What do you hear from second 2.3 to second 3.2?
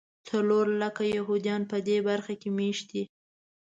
کې مېشت دي.